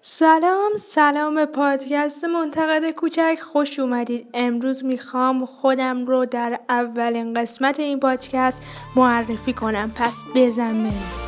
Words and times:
سلام 0.00 0.76
سلام 0.76 1.44
پادکست 1.44 2.24
منتقد 2.24 2.90
کوچک 2.90 3.38
خوش 3.52 3.78
اومدید. 3.78 4.28
امروز 4.34 4.84
می‌خوام 4.84 5.46
خودم 5.46 6.06
رو 6.06 6.24
در 6.24 6.60
اولین 6.68 7.34
قسمت 7.34 7.80
این 7.80 8.00
پادکست 8.00 8.62
معرفی 8.96 9.52
کنم. 9.52 9.92
پس 9.96 10.24
بزن 10.34 10.82
بریم. 10.82 11.27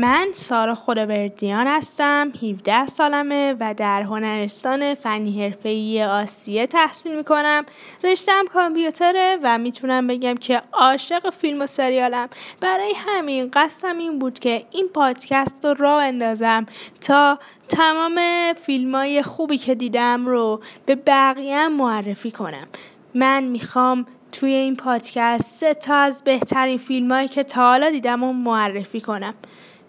من 0.00 0.28
سارا 0.34 0.74
خودبردیان 0.74 1.66
هستم 1.66 2.32
17 2.42 2.86
سالمه 2.86 3.56
و 3.60 3.74
در 3.74 4.02
هنرستان 4.02 4.94
فنی 4.94 5.42
حرفه‌ای 5.42 6.04
آسیه 6.04 6.66
تحصیل 6.66 7.16
می‌کنم. 7.16 7.66
رشتم 8.04 8.44
کامپیوتره 8.52 9.38
و 9.42 9.58
می‌تونم 9.58 10.06
بگم 10.06 10.34
که 10.34 10.62
عاشق 10.72 11.30
فیلم 11.30 11.62
و 11.62 11.66
سریالم. 11.66 12.28
برای 12.60 12.92
همین 12.96 13.50
قصدم 13.52 13.98
این 13.98 14.18
بود 14.18 14.38
که 14.38 14.64
این 14.70 14.88
پادکست 14.88 15.64
رو 15.64 15.74
راه 15.74 16.02
اندازم 16.02 16.66
تا 17.00 17.38
تمام 17.68 18.20
فیلم 18.52 18.94
های 18.94 19.22
خوبی 19.22 19.58
که 19.58 19.74
دیدم 19.74 20.26
رو 20.26 20.60
به 20.86 20.94
بقیه 20.94 21.68
معرفی 21.68 22.30
کنم. 22.30 22.66
من 23.14 23.44
می‌خوام 23.44 24.06
توی 24.32 24.52
این 24.52 24.76
پادکست 24.76 25.58
سه 25.58 25.74
تا 25.74 25.94
از 25.94 26.24
بهترین 26.24 26.78
فیلم 26.78 27.12
هایی 27.12 27.28
که 27.28 27.42
تا 27.42 27.62
حالا 27.62 27.90
دیدم 27.90 28.24
رو 28.24 28.32
معرفی 28.32 29.00
کنم. 29.00 29.34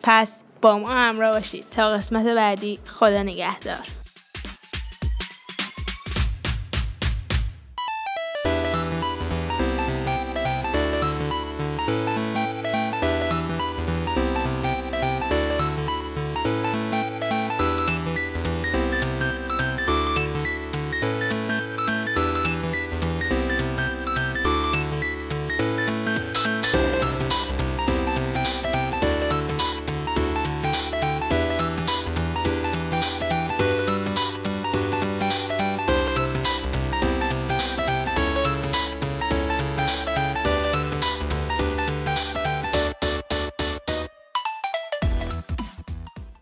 پس 0.03 0.43
با 0.61 0.77
ما 0.77 0.89
همراه 0.89 1.31
باشید 1.31 1.65
تا 1.71 1.89
قسمت 1.89 2.25
بعدی. 2.25 2.79
خدا 2.87 3.23
نگهدار. 3.23 4.00